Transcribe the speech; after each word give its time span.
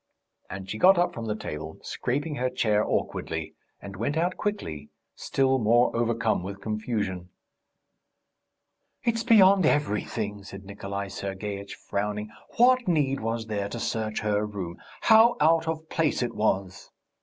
And 0.49 0.67
she 0.67 0.79
got 0.79 0.97
up 0.97 1.13
from 1.13 1.27
the 1.27 1.35
table, 1.35 1.77
scraping 1.83 2.33
her 2.37 2.49
chair 2.49 2.83
awkwardly, 2.83 3.53
and 3.79 3.95
went 3.95 4.17
out 4.17 4.35
quickly, 4.35 4.89
still 5.13 5.59
more 5.59 5.95
overcome 5.95 6.41
with 6.41 6.59
confusion. 6.59 7.29
"It's 9.03 9.21
beyond 9.23 9.63
everything!" 9.67 10.43
said 10.43 10.65
Nikolay 10.65 11.09
Sergeitch, 11.09 11.75
frowning. 11.75 12.31
"What 12.57 12.87
need 12.87 13.19
was 13.19 13.45
there 13.45 13.69
to 13.69 13.79
search 13.79 14.21
her 14.21 14.43
room? 14.43 14.77
How 15.01 15.35
out 15.39 15.67
of 15.67 15.87
place 15.87 16.23
it 16.23 16.33
was!" 16.33 16.89